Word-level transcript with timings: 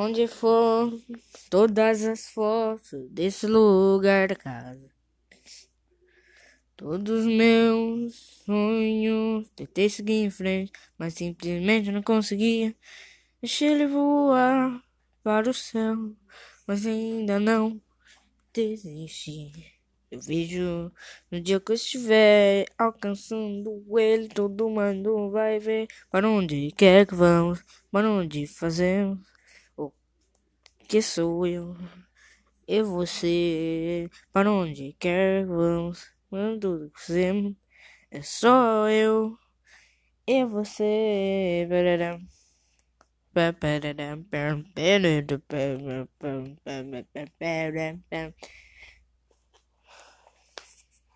Onde 0.00 0.28
for, 0.28 0.96
todas 1.50 2.04
as 2.04 2.30
fotos 2.30 3.10
desse 3.10 3.48
lugar 3.48 4.28
da 4.28 4.36
casa. 4.36 4.88
Todos 6.76 7.22
os 7.22 7.26
meus 7.26 8.14
sonhos, 8.46 9.48
tentei 9.56 9.90
seguir 9.90 10.22
em 10.22 10.30
frente, 10.30 10.70
mas 10.96 11.14
simplesmente 11.14 11.90
não 11.90 12.00
conseguia. 12.00 12.76
Deixei 13.42 13.70
ele 13.72 13.88
voar 13.88 14.80
para 15.24 15.50
o 15.50 15.52
céu, 15.52 16.14
mas 16.64 16.86
ainda 16.86 17.40
não 17.40 17.82
desisti. 18.52 19.50
Eu 20.12 20.20
vejo 20.20 20.92
no 21.28 21.40
dia 21.40 21.58
que 21.58 21.72
eu 21.72 21.74
estiver 21.74 22.66
alcançando 22.78 23.84
ele, 23.98 24.28
todo 24.28 24.70
mundo 24.70 25.28
vai 25.32 25.58
ver 25.58 25.88
para 26.08 26.30
onde 26.30 26.70
quer 26.70 27.04
que 27.04 27.16
vamos, 27.16 27.64
para 27.90 28.08
onde 28.08 28.46
fazemos 28.46 29.18
que 30.88 31.02
sou 31.02 31.46
eu? 31.46 31.76
E 32.66 32.82
você, 32.82 34.08
para 34.32 34.50
onde 34.50 34.94
quer 34.98 35.42
que 35.42 35.46
vamos. 35.46 36.10
Quando 36.30 36.90
fazemos 36.94 37.54
é 38.10 38.22
só 38.22 38.88
eu. 38.88 39.36
E 40.26 40.44
você. 40.44 41.68